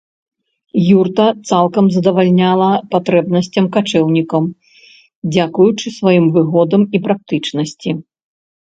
[0.99, 4.43] Юрта цалкам задавальняла патрэбнасцям качэўнікаў
[5.33, 7.89] дзякуючы сваім выгодам і практычнасці.